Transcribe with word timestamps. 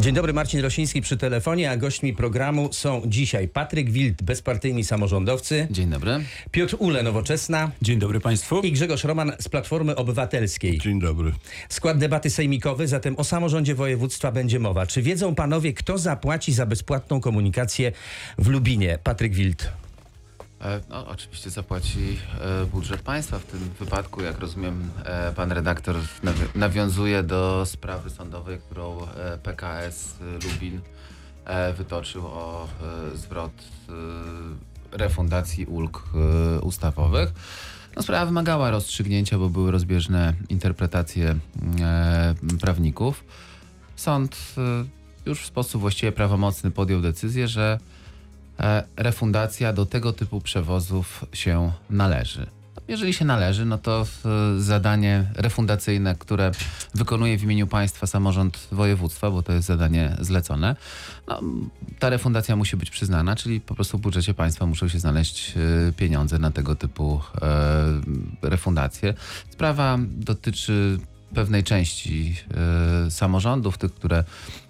Dzień 0.00 0.14
dobry, 0.14 0.32
Marcin 0.32 0.60
Rosiński 0.60 1.00
przy 1.00 1.16
telefonie, 1.16 1.70
a 1.70 1.76
gośćmi 1.76 2.12
programu 2.12 2.68
są 2.72 3.02
dzisiaj 3.06 3.48
Patryk 3.48 3.90
Wild, 3.90 4.22
bezpartyjni 4.22 4.84
samorządowcy, 4.84 5.68
Dzień 5.70 5.90
dobry. 5.90 6.24
Piotr 6.50 6.76
Ule, 6.78 7.02
Nowoczesna 7.02 7.70
Dzień 7.82 7.98
dobry 7.98 8.20
Państwu. 8.20 8.60
i 8.60 8.72
Grzegorz 8.72 9.04
Roman 9.04 9.32
z 9.38 9.48
Platformy 9.48 9.96
Obywatelskiej. 9.96 10.78
Dzień 10.78 11.00
dobry. 11.00 11.32
Skład 11.68 11.98
debaty 11.98 12.30
sejmikowy, 12.30 12.88
zatem 12.88 13.16
o 13.16 13.24
samorządzie 13.24 13.74
województwa 13.74 14.32
będzie 14.32 14.58
mowa. 14.58 14.86
Czy 14.86 15.02
wiedzą 15.02 15.34
panowie, 15.34 15.72
kto 15.72 15.98
zapłaci 15.98 16.52
za 16.52 16.66
bezpłatną 16.66 17.20
komunikację 17.20 17.92
w 18.38 18.48
Lubinie? 18.48 18.98
Patryk 19.04 19.34
Wild. 19.34 19.72
E, 20.60 20.80
No, 20.88 21.06
oczywiście 21.06 21.50
zapłaci 21.50 22.18
e, 22.40 22.66
budżet 22.66 23.02
państwa. 23.02 23.38
W 23.38 23.44
tym 23.44 23.60
wypadku, 23.80 24.22
jak 24.22 24.38
rozumiem, 24.38 24.90
e, 25.04 25.32
pan 25.32 25.52
redaktor 25.52 25.96
nawi- 26.24 26.48
nawiązuje 26.58 27.22
do 27.22 27.66
sprawy 27.66 28.10
sądowej, 28.10 28.58
którą 28.58 28.98
PKS 29.42 30.14
Lubin 30.44 30.80
wytoczył 31.76 32.26
o 32.26 32.68
zwrot 33.14 33.52
refundacji 34.92 35.66
ulg 35.66 36.02
ustawowych. 36.62 37.32
No, 37.96 38.02
sprawa 38.02 38.26
wymagała 38.26 38.70
rozstrzygnięcia, 38.70 39.38
bo 39.38 39.48
były 39.48 39.70
rozbieżne 39.70 40.34
interpretacje 40.48 41.36
prawników. 42.60 43.24
Sąd 43.96 44.36
już 45.26 45.40
w 45.42 45.46
sposób 45.46 45.80
właściwie 45.80 46.12
prawomocny 46.12 46.70
podjął 46.70 47.00
decyzję, 47.00 47.48
że 47.48 47.78
refundacja 48.96 49.72
do 49.72 49.86
tego 49.86 50.12
typu 50.12 50.40
przewozów 50.40 51.24
się 51.32 51.72
należy. 51.90 52.46
Jeżeli 52.88 53.12
się 53.12 53.24
należy, 53.24 53.64
no 53.64 53.78
to 53.78 54.06
e, 54.24 54.60
zadanie 54.60 55.30
refundacyjne, 55.34 56.14
które 56.14 56.50
wykonuje 56.94 57.38
w 57.38 57.42
imieniu 57.42 57.66
państwa 57.66 58.06
samorząd 58.06 58.68
województwa, 58.72 59.30
bo 59.30 59.42
to 59.42 59.52
jest 59.52 59.66
zadanie 59.66 60.16
zlecone, 60.20 60.76
no, 61.28 61.40
ta 61.98 62.10
refundacja 62.10 62.56
musi 62.56 62.76
być 62.76 62.90
przyznana, 62.90 63.36
czyli 63.36 63.60
po 63.60 63.74
prostu 63.74 63.98
w 63.98 64.00
budżecie 64.00 64.34
państwa 64.34 64.66
muszą 64.66 64.88
się 64.88 64.98
znaleźć 64.98 65.54
e, 65.56 65.92
pieniądze 65.92 66.38
na 66.38 66.50
tego 66.50 66.76
typu 66.76 67.20
e, 67.42 68.48
refundacje. 68.50 69.14
Sprawa 69.50 69.98
dotyczy 70.08 70.98
pewnej 71.34 71.64
części 71.64 72.36
e, 73.06 73.10
samorządów, 73.10 73.78
tych, 73.78 73.94
które 73.94 74.24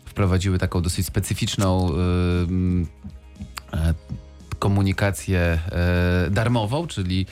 wprowadziły 0.05 0.59
taką 0.59 0.83
dosyć 0.83 1.07
specyficzną 1.07 1.89
e, 1.89 1.93
e, 1.93 3.01
komunikację 4.59 5.41
e, 5.73 6.31
darmową, 6.31 6.87
czyli 6.87 7.27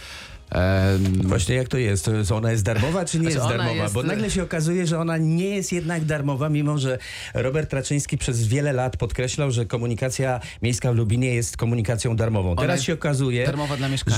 e, 0.52 0.98
Właśnie 1.24 1.54
jak 1.54 1.68
to 1.68 1.78
jest? 1.78 2.10
To 2.28 2.36
Ona 2.36 2.50
jest 2.50 2.64
darmowa, 2.64 3.04
czy 3.04 3.18
nie 3.18 3.22
Znaczy, 3.22 3.34
jest 3.36 3.46
ona 3.46 3.56
darmowa? 3.56 3.82
jest- 3.82 3.94
Bo 3.94 4.02
nagle 4.02 4.30
się 4.30 4.42
okazuje, 4.42 4.86
że 4.86 4.98
ona 4.98 5.16
nie 5.16 5.48
jest 5.56 5.72
jednak 5.72 6.04
darmowa, 6.04 6.48
mimo 6.48 6.78
że 6.78 6.98
Robert 7.34 7.70
Traczyński 7.70 8.18
przez 8.18 8.46
wiele 8.46 8.72
lat 8.72 8.96
podkreślał, 8.96 9.50
że 9.50 9.66
komunikacja 9.66 10.40
miejska 10.62 10.92
w 10.92 10.96
Lubinie 10.96 11.34
jest 11.34 11.56
komunikacją 11.56 12.16
darmową. 12.16 12.56
Teraz 12.56 12.74
jest 12.76 12.84
się 12.84 12.92
okazuje, 12.94 13.52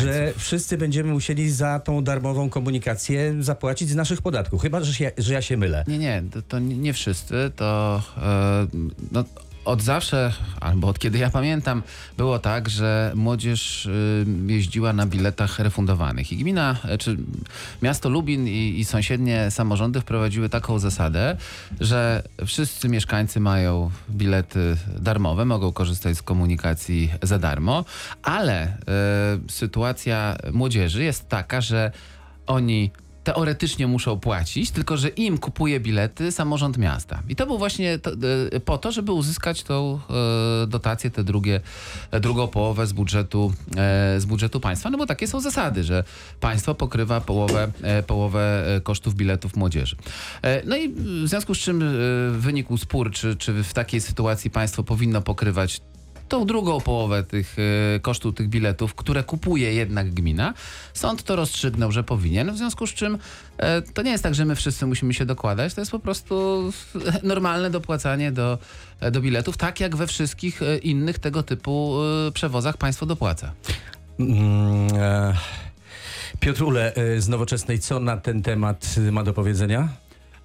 że 0.02 0.32
wszyscy 0.36 0.78
będziemy 0.78 1.12
musieli 1.12 1.50
za 1.50 1.80
tą 1.80 2.04
darmową 2.04 2.50
komunikację 2.50 3.34
zapłacić 3.40 3.88
z 3.88 3.94
naszych 3.94 4.22
podatków. 4.22 4.62
Chyba, 4.62 4.80
że, 4.84 4.94
się, 4.94 5.10
że 5.18 5.32
ja 5.34 5.42
się 5.42 5.56
mylę. 5.56 5.84
Nie, 5.88 5.98
nie, 5.98 6.22
to, 6.32 6.42
to 6.42 6.58
nie 6.58 6.92
wszyscy, 6.92 7.34
to 7.56 8.02
e, 8.22 8.66
no, 9.12 9.24
od 9.64 9.82
zawsze, 9.82 10.32
albo 10.60 10.88
od 10.88 10.98
kiedy 10.98 11.18
ja 11.18 11.30
pamiętam, 11.30 11.82
było 12.16 12.38
tak, 12.38 12.68
że 12.68 13.12
młodzież 13.14 13.86
y, 13.86 14.26
jeździła 14.46 14.92
na 14.92 15.06
biletach 15.06 15.58
refundowanych. 15.58 16.32
I 16.32 16.36
gmina, 16.36 16.76
e, 16.84 16.98
czy 16.98 17.16
miasto 17.82 18.08
Lubin 18.08 18.48
i, 18.48 18.78
i 18.78 18.84
sąsiednie 18.84 19.50
samorządy 19.50 20.00
wprowadziły 20.00 20.48
taką 20.48 20.78
zasadę, 20.78 21.36
że 21.80 22.22
wszyscy 22.46 22.88
mieszkańcy 22.88 23.40
mają 23.40 23.90
bilety 24.10 24.76
darmowe, 24.98 25.44
mogą 25.44 25.72
korzystać 25.72 26.16
z 26.16 26.22
komunikacji 26.22 27.10
za 27.22 27.38
darmo, 27.38 27.84
ale 28.22 28.62
e, 28.62 28.76
sytuacja 29.48 30.36
młodzieży 30.52 31.04
jest 31.04 31.28
taka, 31.28 31.60
że 31.60 31.92
oni 32.46 32.90
teoretycznie 33.24 33.86
muszą 33.86 34.20
płacić, 34.20 34.70
tylko 34.70 34.96
że 34.96 35.08
im 35.08 35.38
kupuje 35.38 35.80
bilety 35.80 36.32
samorząd 36.32 36.78
miasta. 36.78 37.22
I 37.28 37.36
to 37.36 37.46
był 37.46 37.58
właśnie 37.58 37.98
to, 37.98 38.10
e, 38.52 38.60
po 38.60 38.78
to, 38.78 38.92
żeby 38.92 39.12
uzyskać 39.12 39.62
tą 39.62 40.00
e, 40.62 40.66
dotację, 40.66 41.10
tę 41.10 41.24
drugie, 41.24 41.60
e, 42.10 42.20
drugą 42.20 42.48
połowę 42.48 42.86
z 42.86 42.92
budżetu, 42.92 43.52
z 44.18 44.24
budżetu 44.24 44.60
państwa. 44.60 44.90
No 44.90 44.98
bo 44.98 45.06
takie 45.06 45.26
są 45.26 45.40
zasady, 45.40 45.84
że 45.84 46.04
państwo 46.40 46.74
pokrywa 46.74 47.20
połowę, 47.20 47.72
połowę 48.06 48.64
kosztów 48.82 49.14
biletów 49.14 49.56
młodzieży. 49.56 49.96
No 50.64 50.76
i 50.76 50.88
w 51.24 51.28
związku 51.28 51.54
z 51.54 51.58
czym 51.58 51.84
wynikł 52.32 52.76
spór, 52.76 53.10
czy, 53.10 53.36
czy 53.36 53.62
w 53.64 53.72
takiej 53.72 54.00
sytuacji 54.00 54.50
państwo 54.50 54.82
powinno 54.82 55.22
pokrywać 55.22 55.80
tą 56.30 56.46
drugą 56.46 56.80
połowę 56.80 57.22
tych 57.22 57.56
e, 57.96 58.00
kosztów 58.00 58.34
tych 58.34 58.48
biletów, 58.48 58.94
które 58.94 59.24
kupuje 59.24 59.74
jednak 59.74 60.10
gmina. 60.10 60.54
Sąd 60.94 61.22
to 61.22 61.36
rozstrzygnął, 61.36 61.92
że 61.92 62.04
powinien, 62.04 62.52
w 62.52 62.56
związku 62.56 62.86
z 62.86 62.94
czym 62.94 63.18
e, 63.58 63.82
to 63.82 64.02
nie 64.02 64.10
jest 64.10 64.24
tak, 64.24 64.34
że 64.34 64.44
my 64.44 64.56
wszyscy 64.56 64.86
musimy 64.86 65.14
się 65.14 65.26
dokładać, 65.26 65.74
to 65.74 65.80
jest 65.80 65.90
po 65.90 65.98
prostu 65.98 66.62
normalne 67.22 67.70
dopłacanie 67.70 68.32
do, 68.32 68.58
do 69.12 69.20
biletów, 69.20 69.56
tak 69.56 69.80
jak 69.80 69.96
we 69.96 70.06
wszystkich 70.06 70.62
e, 70.62 70.78
innych 70.78 71.18
tego 71.18 71.42
typu 71.42 71.96
e, 72.28 72.32
przewozach 72.32 72.76
państwo 72.76 73.06
dopłaca. 73.06 73.52
Mm, 74.20 74.88
e, 74.94 75.34
Piotr 76.40 76.62
Ule 76.62 76.94
e, 76.94 77.20
z 77.20 77.28
Nowoczesnej, 77.28 77.78
co 77.78 78.00
na 78.00 78.16
ten 78.16 78.42
temat 78.42 78.94
e, 79.08 79.12
ma 79.12 79.24
do 79.24 79.32
powiedzenia? 79.32 79.88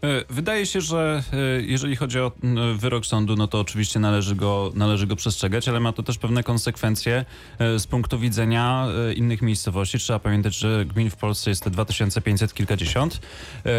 E, 0.05 0.25
Wydaje 0.29 0.65
się, 0.65 0.81
że 0.81 1.23
e, 1.33 1.61
jeżeli 1.61 1.95
chodzi 1.95 2.19
o 2.19 2.31
m, 2.43 2.77
wyrok 2.77 3.05
sądu, 3.05 3.35
no 3.35 3.47
to 3.47 3.59
oczywiście 3.59 3.99
należy 3.99 4.35
go, 4.35 4.71
należy 4.75 5.07
go 5.07 5.15
przestrzegać, 5.15 5.69
ale 5.69 5.79
ma 5.79 5.93
to 5.93 6.03
też 6.03 6.17
pewne 6.17 6.43
konsekwencje 6.43 7.25
e, 7.59 7.79
z 7.79 7.87
punktu 7.87 8.19
widzenia 8.19 8.87
e, 9.09 9.13
innych 9.13 9.41
miejscowości. 9.41 9.99
Trzeba 9.99 10.19
pamiętać, 10.19 10.57
że 10.57 10.85
gmin 10.85 11.09
w 11.09 11.15
Polsce 11.15 11.49
jest 11.49 11.69
2500 11.69 12.53
kilkadziesiąt 12.53 13.15
e, 13.15 13.69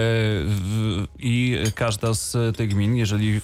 i 1.19 1.56
każda 1.75 2.15
z 2.15 2.56
tych 2.56 2.69
gmin, 2.69 2.97
jeżeli 2.97 3.41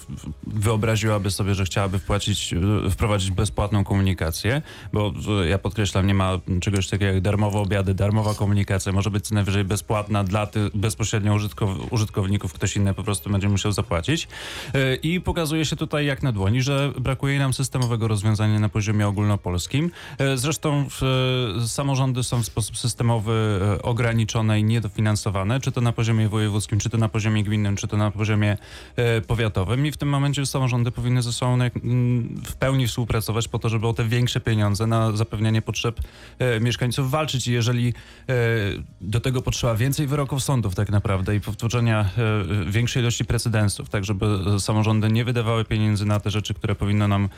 wyobraziłaby 0.47 1.31
sobie, 1.31 1.55
że 1.55 1.65
chciałaby 1.65 1.99
wpłacić, 1.99 2.55
wprowadzić 2.91 3.31
bezpłatną 3.31 3.83
komunikację, 3.83 4.61
bo 4.93 5.13
ja 5.49 5.57
podkreślam, 5.57 6.07
nie 6.07 6.13
ma 6.13 6.39
czegoś 6.61 6.89
takiego 6.89 7.13
jak 7.13 7.21
darmowe 7.21 7.59
obiady, 7.59 7.93
darmowa 7.93 8.33
komunikacja, 8.33 8.91
może 8.91 9.11
być 9.11 9.27
co 9.27 9.35
najwyżej 9.35 9.63
bezpłatna 9.63 10.23
dla 10.23 10.47
tych 10.47 10.77
bezpośrednio 10.77 11.35
użytkow- 11.35 11.87
użytkowników, 11.89 12.53
ktoś 12.53 12.75
inny 12.75 12.93
po 12.93 13.03
prostu 13.03 13.29
będzie 13.29 13.49
musiał 13.49 13.71
zapłacić. 13.71 14.27
E, 14.73 14.95
I 14.95 15.21
pokazuje 15.21 15.65
się 15.65 15.75
tutaj 15.75 16.05
jak 16.05 16.23
na 16.23 16.31
dłoni, 16.31 16.61
że 16.61 16.91
brakuje 16.99 17.39
nam 17.39 17.53
systemowego 17.53 18.07
rozwiązania 18.07 18.59
na 18.59 18.69
poziomie 18.69 19.07
ogólnopolskim. 19.07 19.91
E, 20.17 20.37
Zresztą 20.37 20.85
e, 21.61 21.67
samorządy 21.67 22.23
są 22.23 22.43
w 22.43 22.45
sposób 22.45 22.77
systemowy 22.77 23.59
ograniczone 23.83 24.59
i 24.59 24.63
niedofinansowane, 24.63 25.59
czy 25.59 25.71
to 25.71 25.81
na 25.81 25.91
poziomie 25.91 26.29
wojewódzkim, 26.29 26.79
czy 26.79 26.89
to 26.89 26.97
na 26.97 27.09
poziomie 27.09 27.43
gminnym, 27.63 27.75
czy 27.75 27.87
to 27.87 27.97
na 27.97 28.11
poziomie 28.11 28.57
e, 28.95 29.21
powiatowym. 29.21 29.85
I 29.85 29.91
w 29.91 29.97
tym 29.97 30.09
momencie 30.09 30.45
samorządy 30.45 30.91
powinny 30.91 31.21
ze 31.21 31.33
sobą 31.33 31.57
jak- 31.57 31.75
m, 31.77 32.41
w 32.45 32.55
pełni 32.55 32.87
współpracować 32.87 33.47
po 33.47 33.59
to, 33.59 33.69
żeby 33.69 33.87
o 33.87 33.93
te 33.93 34.03
większe 34.03 34.39
pieniądze 34.39 34.87
na 34.87 35.11
zapewnianie 35.11 35.61
potrzeb 35.61 35.99
e, 36.39 36.59
mieszkańców 36.59 37.11
walczyć. 37.11 37.47
I 37.47 37.51
jeżeli 37.53 37.87
e, 38.29 38.33
do 39.01 39.19
tego 39.19 39.41
potrzeba 39.41 39.75
więcej 39.75 40.07
wyroków 40.07 40.43
sądów 40.43 40.75
tak 40.75 40.89
naprawdę 40.89 41.35
i 41.35 41.39
powtórzenia 41.39 42.09
większej 42.67 43.01
ilości 43.01 43.25
precedensów, 43.25 43.89
tak 43.89 44.05
żeby 44.05 44.25
samorządy 44.59 45.09
nie 45.09 45.25
wydawały 45.25 45.65
pieniędzy 45.65 46.05
na 46.05 46.19
te 46.19 46.31
rzeczy, 46.31 46.53
które 46.53 46.75
powinno 46.75 47.07
nam 47.07 47.29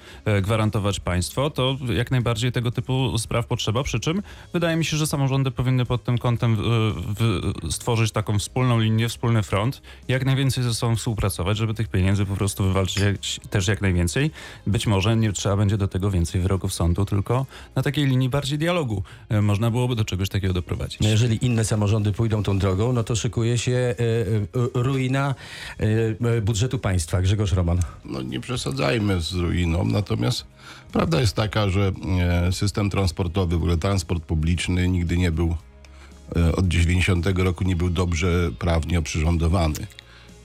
gwarantować 0.42 1.00
państwo, 1.00 1.50
to 1.50 1.78
jak 1.96 2.12
najbardziej 2.12 2.52
tego 2.52 2.72
typu 2.72 3.18
spraw 3.18 3.48
potrzeba, 3.48 3.84
przy 3.84 4.00
czym 4.00 4.22
wydaje 4.54 4.76
mi 4.78 4.86
się, 4.86 4.98
że 4.98 5.08
samorządy 5.08 5.52
powinny 5.52 5.86
pod 5.86 6.04
tym 6.04 6.18
kątem 6.18 6.58
stworzyć 7.70 8.12
taką 8.12 8.40
wspólną 8.40 8.80
linię, 8.80 9.10
wspólny 9.10 9.44
front, 9.44 9.82
jak 10.16 10.26
najwięcej 10.26 10.64
ze 10.64 10.74
sobą 10.74 10.96
współpracować, 10.96 11.58
żeby 11.58 11.74
tych 11.74 11.88
pieniędzy 11.88 12.26
po 12.26 12.36
prostu 12.36 12.64
wywalczyć 12.64 13.40
też 13.50 13.68
jak 13.68 13.82
najwięcej. 13.82 14.32
Być 14.68 14.88
może 14.88 15.18
nie 15.18 15.34
trzeba 15.34 15.58
będzie 15.58 15.78
do 15.78 15.88
tego 15.88 16.12
więcej 16.12 16.42
wyroków 16.42 16.74
sądu, 16.74 17.06
tylko 17.06 17.46
na 17.76 17.82
takiej 17.82 18.06
linii 18.06 18.30
bardziej 18.30 18.58
dialogu 18.58 19.04
e, 19.30 19.42
można 19.42 19.72
byłoby 19.72 19.96
do 19.96 20.06
czegoś 20.06 20.30
takiego 20.30 20.54
doprowadzić. 20.54 21.00
No 21.00 21.10
jeżeli 21.10 21.46
inne 21.46 21.66
samorządy 21.66 22.12
pójdą 22.12 22.44
tą 22.44 22.60
drogą, 22.60 22.94
no 22.94 23.04
to 23.04 23.16
szykuje 23.16 23.58
się 23.58 23.72
e, 23.72 23.96
e, 24.00 24.84
ruina 24.84 25.36
budżetu 26.42 26.80
państwa. 26.80 27.22
Grzegorz 27.22 27.52
Roman. 27.52 27.80
No 28.06 28.22
nie 28.22 28.40
przesadzajmy 28.40 29.22
z 29.22 29.34
ruiną, 29.34 29.86
natomiast 29.86 30.46
prawda 30.92 31.22
jest 31.22 31.36
taka, 31.36 31.70
że 31.70 31.92
system 32.52 32.90
transportowy, 32.90 33.56
w 33.56 33.58
ogóle 33.58 33.78
transport 33.78 34.24
publiczny 34.24 34.88
nigdy 34.88 35.18
nie 35.18 35.32
był, 35.32 35.56
od 36.56 36.68
90 36.68 37.26
roku 37.36 37.64
nie 37.64 37.76
był 37.76 37.90
dobrze 37.90 38.52
prawnie 38.60 39.00
oprzyrządowany. 39.00 39.88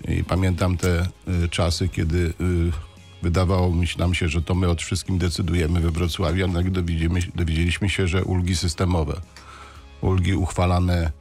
I 0.08 0.24
pamiętam 0.24 0.76
te 0.76 1.00
e, 1.00 1.48
czasy, 1.48 1.88
kiedy 1.88 2.32
e, 2.40 2.90
wydawało 3.22 3.74
mi 3.74 3.86
się, 3.86 3.98
nam 3.98 4.14
się, 4.14 4.28
że 4.28 4.42
to 4.42 4.54
my 4.54 4.68
o 4.68 4.74
wszystkim 4.74 5.18
decydujemy 5.18 5.80
we 5.80 5.90
Wrocławiu, 5.90 6.44
a 6.44 6.48
nagle 6.48 6.70
dowiedzieliśmy, 7.34 7.88
się, 7.88 8.08
że 8.08 8.24
ulgi 8.24 8.56
systemowe, 8.56 9.20
ulgi 10.00 10.34
uchwalane 10.34 11.12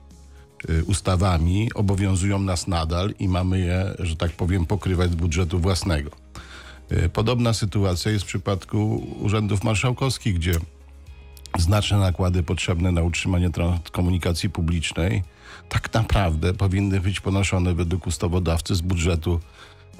y, 0.69 0.83
ustawami 0.85 1.73
obowiązują 1.73 2.39
nas 2.39 2.67
nadal 2.67 3.13
i 3.19 3.27
mamy 3.27 3.59
je, 3.59 3.95
że 3.99 4.15
tak 4.15 4.31
powiem, 4.31 4.65
pokrywać 4.65 5.11
z 5.11 5.15
budżetu 5.15 5.59
własnego. 5.59 6.11
E, 6.89 7.09
Podobna 7.09 7.53
sytuacja 7.53 8.11
jest 8.11 8.23
w 8.23 8.27
przypadku 8.27 9.07
urzędów 9.19 9.63
marszałkowskich, 9.63 10.35
gdzie 10.35 10.53
znaczne 11.57 11.97
nakłady 11.97 12.43
potrzebne 12.43 12.91
na 12.91 13.01
utrzymanie 13.01 13.49
komunikacji 13.91 14.49
publicznej 14.49 15.23
tak 15.69 15.93
naprawdę 15.93 16.53
powinny 16.53 16.99
być 16.99 17.19
ponoszone 17.19 17.73
według 17.73 18.07
ustawodawcy 18.07 18.75
z 18.75 18.81
budżetu, 18.81 19.39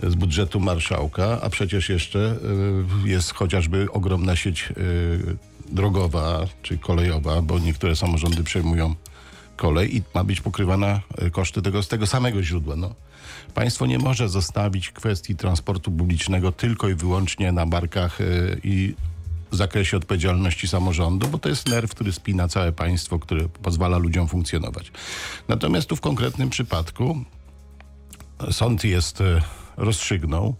z 0.03 0.15
budżetu 0.15 0.59
marszałka, 0.59 1.41
a 1.41 1.49
przecież 1.49 1.89
jeszcze 1.89 2.35
y, 3.05 3.09
jest 3.09 3.33
chociażby 3.33 3.91
ogromna 3.91 4.35
sieć 4.35 4.69
y, 4.77 5.37
drogowa 5.71 6.45
czy 6.61 6.77
kolejowa, 6.77 7.41
bo 7.41 7.59
niektóre 7.59 7.95
samorządy 7.95 8.43
przejmują 8.43 8.95
kolej 9.57 9.97
i 9.97 10.01
ma 10.15 10.23
być 10.23 10.41
pokrywana 10.41 11.01
y, 11.23 11.31
koszty 11.31 11.61
tego 11.61 11.83
z 11.83 11.87
tego 11.87 12.07
samego 12.07 12.43
źródła. 12.43 12.75
No. 12.75 12.95
Państwo 13.53 13.85
nie 13.85 13.99
może 13.99 14.29
zostawić 14.29 14.91
kwestii 14.91 15.35
transportu 15.35 15.91
publicznego 15.91 16.51
tylko 16.51 16.89
i 16.89 16.95
wyłącznie 16.95 17.51
na 17.51 17.65
barkach 17.65 18.19
i 18.63 18.95
w 19.51 19.55
zakresie 19.55 19.97
odpowiedzialności 19.97 20.67
samorządu, 20.67 21.27
bo 21.27 21.37
to 21.37 21.49
jest 21.49 21.69
nerw, 21.69 21.91
który 21.91 22.11
spina 22.11 22.47
całe 22.47 22.71
państwo, 22.71 23.19
który 23.19 23.49
pozwala 23.49 23.97
ludziom 23.97 24.27
funkcjonować. 24.27 24.91
Natomiast 25.47 25.89
tu 25.89 25.95
w 25.95 26.01
konkretnym 26.01 26.49
przypadku 26.49 27.25
sąd 28.51 28.83
jest, 28.83 29.21
e, 29.21 29.41
rozstrzygnął, 29.77 30.55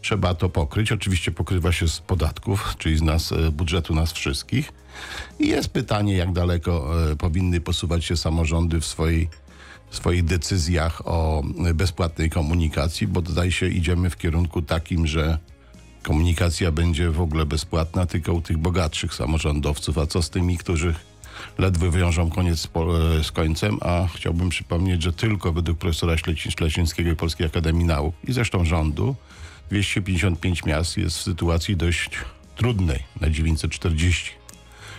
trzeba 0.00 0.34
to 0.34 0.48
pokryć. 0.48 0.92
Oczywiście 0.92 1.30
pokrywa 1.30 1.72
się 1.72 1.88
z 1.88 2.00
podatków, 2.00 2.74
czyli 2.78 2.96
z 2.96 3.02
nas, 3.02 3.32
e, 3.32 3.50
budżetu 3.50 3.94
nas 3.94 4.12
wszystkich. 4.12 4.72
I 5.38 5.48
jest 5.48 5.68
pytanie, 5.68 6.16
jak 6.16 6.32
daleko 6.32 7.02
e, 7.12 7.16
powinny 7.16 7.60
posuwać 7.60 8.04
się 8.04 8.16
samorządy 8.16 8.80
w 8.80 8.86
swojej, 8.86 9.28
swoich 9.90 10.24
decyzjach 10.24 11.02
o 11.08 11.42
bezpłatnej 11.74 12.30
komunikacji, 12.30 13.06
bo 13.06 13.20
zdaje 13.20 13.52
się 13.52 13.68
idziemy 13.68 14.10
w 14.10 14.16
kierunku 14.16 14.62
takim, 14.62 15.06
że 15.06 15.38
komunikacja 16.04 16.72
będzie 16.72 17.10
w 17.10 17.20
ogóle 17.20 17.46
bezpłatna 17.46 18.06
tylko 18.06 18.32
u 18.32 18.40
tych 18.40 18.58
bogatszych 18.58 19.14
samorządowców. 19.14 19.98
A 19.98 20.06
co 20.06 20.22
z 20.22 20.30
tymi, 20.30 20.58
którzy 20.58 20.94
ledwo 21.58 21.90
wiążą 21.90 22.30
koniec 22.30 22.58
z, 22.58 22.68
z 23.26 23.32
końcem? 23.32 23.78
A 23.80 24.06
chciałbym 24.14 24.48
przypomnieć, 24.48 25.02
że 25.02 25.12
tylko 25.12 25.52
według 25.52 25.78
profesora 25.78 26.16
Ślesińskiego 26.48 27.10
i 27.10 27.16
Polskiej 27.16 27.46
Akademii 27.46 27.84
Nauk 27.84 28.14
i 28.24 28.32
zresztą 28.32 28.64
rządu 28.64 29.14
255 29.70 30.64
miast 30.64 30.96
jest 30.96 31.18
w 31.18 31.22
sytuacji 31.22 31.76
dość 31.76 32.10
trudnej 32.56 33.02
na 33.20 33.30
940. 33.30 34.30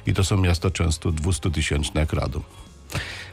I 0.07 0.13
to 0.13 0.23
są 0.23 0.37
miasta 0.37 0.71
często 0.71 1.09
200-tysięczne 1.09 1.99
jak 1.99 2.13
Radom. 2.13 2.43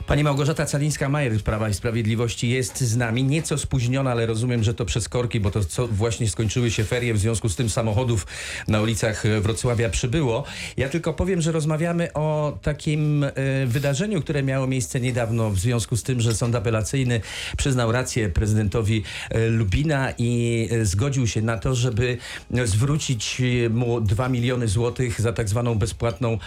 Pani 0.07 0.25
Małgorzata 0.25 0.65
Calińska-Majer 0.65 1.39
z 1.39 1.43
Prawa 1.43 1.69
i 1.69 1.75
Sprawiedliwości 1.75 2.49
jest 2.49 2.81
z 2.81 2.97
nami. 2.97 3.25
Nieco 3.25 3.59
spóźniona, 3.59 4.11
ale 4.11 4.27
rozumiem, 4.27 4.65
że 4.65 4.75
to 4.75 4.85
przez 4.85 5.09
korki, 5.09 5.41
bo 5.41 5.51
to 5.51 5.89
właśnie 5.89 6.29
skończyły 6.29 6.71
się 6.71 6.85
ferie, 6.85 7.15
w 7.15 7.19
związku 7.19 7.49
z 7.49 7.57
tym 7.57 7.71
samochodów 7.71 8.27
na 8.69 8.81
ulicach 8.81 9.25
Wrocławia 9.41 9.89
przybyło. 9.89 10.45
Ja 10.77 10.89
tylko 10.89 11.13
powiem, 11.13 11.41
że 11.41 11.53
rozmawiamy 11.53 12.13
o 12.13 12.59
takim 12.63 13.25
e, 13.25 13.31
wydarzeniu, 13.67 14.23
które 14.23 14.43
miało 14.43 14.67
miejsce 14.67 15.01
niedawno 15.01 15.51
w 15.51 15.59
związku 15.59 15.97
z 15.97 16.03
tym, 16.03 16.21
że 16.21 16.35
sąd 16.35 16.55
apelacyjny 16.55 17.21
przyznał 17.57 17.93
rację 17.93 18.29
prezydentowi 18.29 19.03
e, 19.31 19.49
Lubina 19.49 20.13
i 20.19 20.69
e, 20.73 20.85
zgodził 20.85 21.27
się 21.27 21.43
na 21.43 21.59
to, 21.59 21.75
żeby 21.75 22.19
zwrócić 22.65 23.43
mu 23.71 24.01
2 24.01 24.29
miliony 24.29 24.69
złotych 24.69 25.21
za 25.21 25.33
tak 25.33 25.49
zwaną 25.49 25.75
bezpłatną 25.75 26.39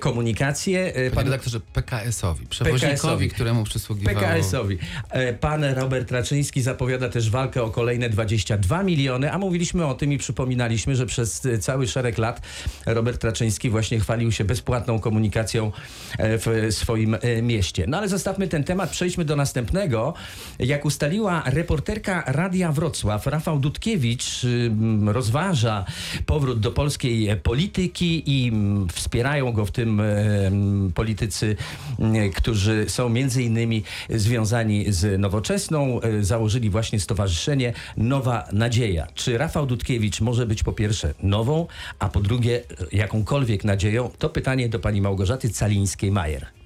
komunikację. 0.00 0.92
Panie 1.14 1.24
redaktorze, 1.24 1.60
PKS-owi, 1.60 2.46
przewoźnikowi, 2.46 2.77
PKS-owi. 2.80 3.28
któremu 3.28 3.64
przysługiwało... 3.64 4.20
PKS-owi. 4.20 4.78
E, 5.10 5.32
Pan 5.32 5.64
Robert 5.64 6.10
Raczyński 6.10 6.62
zapowiada 6.62 7.08
też 7.08 7.30
walkę 7.30 7.62
o 7.62 7.70
kolejne 7.70 8.08
22 8.08 8.82
miliony, 8.82 9.32
a 9.32 9.38
mówiliśmy 9.38 9.86
o 9.86 9.94
tym 9.94 10.12
i 10.12 10.18
przypominaliśmy, 10.18 10.96
że 10.96 11.06
przez 11.06 11.46
e, 11.46 11.58
cały 11.58 11.86
szereg 11.86 12.18
lat 12.18 12.40
Robert 12.86 13.24
Raczyński 13.24 13.70
właśnie 13.70 14.00
chwalił 14.00 14.32
się 14.32 14.44
bezpłatną 14.44 14.98
komunikacją 14.98 15.72
e, 16.18 16.38
w 16.38 16.66
swoim 16.70 17.16
mieście. 17.42 17.84
No 17.88 17.98
ale 17.98 18.08
zostawmy 18.08 18.48
ten 18.48 18.64
temat, 18.64 18.90
przejdźmy 18.90 19.24
do 19.24 19.36
następnego. 19.36 20.14
Jak 20.58 20.84
ustaliła 20.84 21.42
reporterka 21.46 22.22
Radia 22.26 22.72
Wrocław, 22.72 23.26
Rafał 23.26 23.58
Dudkiewicz 23.58 24.44
ym, 24.44 25.08
rozważa 25.08 25.84
powrót 26.26 26.60
do 26.60 26.70
polskiej 26.70 27.36
polityki 27.42 28.22
i 28.26 28.52
wspierają 28.92 29.52
go 29.52 29.66
w 29.66 29.70
tym 29.70 30.02
politycy, 30.94 31.56
mm, 31.98 32.32
którzy 32.68 32.90
są 32.90 33.08
między 33.08 33.42
innymi 33.42 33.82
związani 34.10 34.92
z 34.92 35.20
Nowoczesną, 35.20 36.00
e, 36.00 36.24
założyli 36.24 36.70
właśnie 36.70 37.00
stowarzyszenie 37.00 37.72
Nowa 37.96 38.48
Nadzieja. 38.52 39.06
Czy 39.14 39.38
Rafał 39.38 39.66
Dudkiewicz 39.66 40.20
może 40.20 40.46
być 40.46 40.62
po 40.62 40.72
pierwsze 40.72 41.14
nową, 41.22 41.66
a 41.98 42.08
po 42.08 42.20
drugie 42.20 42.56
e, 42.56 42.62
jakąkolwiek 42.92 43.64
nadzieją? 43.64 44.10
To 44.18 44.28
pytanie 44.28 44.68
do 44.68 44.78
pani 44.78 45.00
Małgorzaty 45.00 45.48
Calińskiej-Majer. 45.48 46.57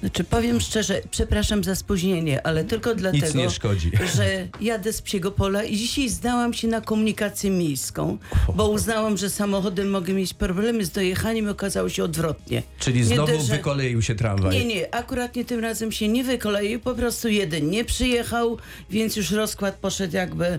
Znaczy 0.00 0.24
powiem 0.24 0.60
szczerze, 0.60 1.00
przepraszam 1.10 1.64
za 1.64 1.74
spóźnienie, 1.74 2.46
ale 2.46 2.64
tylko 2.64 2.94
dlatego, 2.94 3.38
nie 3.38 3.50
szkodzi. 3.50 3.90
że 4.16 4.48
jadę 4.60 4.92
z 4.92 5.02
Psiego 5.02 5.30
Pola 5.30 5.64
i 5.64 5.76
dzisiaj 5.76 6.08
zdałam 6.08 6.54
się 6.54 6.68
na 6.68 6.80
komunikację 6.80 7.50
miejską, 7.50 8.18
bo 8.54 8.68
uznałam, 8.68 9.16
że 9.16 9.30
samochodem 9.30 9.90
mogę 9.90 10.12
mieć 10.12 10.34
problemy 10.34 10.84
z 10.84 10.90
dojechaniem 10.90 11.46
i 11.46 11.48
okazało 11.48 11.88
się 11.88 12.04
odwrotnie. 12.04 12.62
Czyli 12.78 12.98
Nie 13.00 13.04
znowu 13.06 13.32
dość, 13.32 13.44
że- 13.46 13.52
wykoleił 13.56 14.02
się 14.02 14.14
tramwaj. 14.14 14.56
Nie, 14.58 14.64
nie, 14.64 14.94
akurat 14.94 15.36
nie 15.36 15.44
tym 15.44 15.60
razem 15.60 15.92
się 15.92 16.08
nie 16.08 16.24
wykoleił, 16.24 16.80
po 16.80 16.94
prostu 16.94 17.28
jeden 17.28 17.70
nie 17.70 17.84
przyjechał, 17.84 18.58
więc 18.90 19.16
już 19.16 19.30
rozkład 19.30 19.74
poszedł 19.74 20.16
jakby 20.16 20.46
e, 20.46 20.58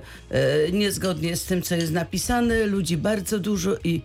niezgodnie 0.72 1.36
z 1.36 1.44
tym, 1.46 1.62
co 1.62 1.76
jest 1.76 1.92
napisane, 1.92 2.66
ludzi 2.66 2.98
bardzo 2.98 3.40
dużo 3.40 3.76
i, 3.84 4.02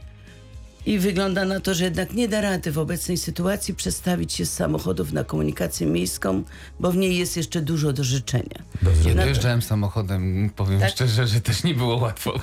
i 0.86 0.98
wygląda 0.98 1.44
na 1.44 1.60
to, 1.60 1.74
że 1.74 1.84
jednak 1.84 2.12
nie 2.12 2.28
da 2.28 2.40
rady 2.40 2.72
w 2.72 2.78
obecnej 2.78 3.16
sytuacji 3.18 3.74
przestawić 3.74 4.32
się 4.32 4.46
z 4.46 4.52
samochodów 4.52 5.12
na 5.12 5.24
komunikację 5.24 5.86
miejską, 5.86 6.42
bo 6.80 6.92
w 6.92 6.96
niej 6.96 7.16
jest 7.16 7.36
jeszcze 7.36 7.62
dużo 7.62 7.92
do 7.92 8.04
życzenia. 8.04 8.62
Ja 8.82 8.90
No 9.04 9.10
to- 9.10 9.14
dojeżdżałem 9.14 9.62
samochodem, 9.62 10.50
powiem 10.56 10.80
Tak. 10.80 10.90
szczerze, 10.90 11.26
że 11.26 11.40
też 11.40 11.64
nie 11.64 11.74
było 11.74 11.96
łatwo. 11.96 12.34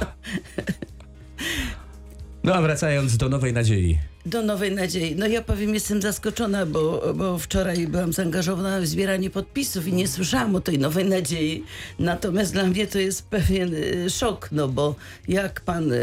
No 2.43 2.53
a 2.53 2.61
wracając 2.61 3.17
do 3.17 3.29
Nowej 3.29 3.53
Nadziei. 3.53 3.99
Do 4.25 4.43
Nowej 4.43 4.71
Nadziei. 4.71 5.15
No 5.15 5.27
ja 5.27 5.41
powiem, 5.41 5.73
jestem 5.73 6.01
zaskoczona, 6.01 6.65
bo, 6.65 7.13
bo 7.15 7.37
wczoraj 7.39 7.87
byłam 7.87 8.13
zaangażowana 8.13 8.81
w 8.81 8.87
zbieranie 8.87 9.29
podpisów 9.29 9.87
i 9.87 9.93
nie 9.93 10.07
słyszałam 10.07 10.55
o 10.55 10.61
tej 10.61 10.79
Nowej 10.79 11.05
Nadziei. 11.05 11.63
Natomiast 11.99 12.53
dla 12.53 12.63
mnie 12.63 12.87
to 12.87 12.99
jest 12.99 13.27
pewien 13.27 13.75
e, 13.75 14.09
szok, 14.09 14.49
no 14.51 14.67
bo 14.67 14.95
jak 15.27 15.61
pan 15.61 15.93
e, 15.93 15.97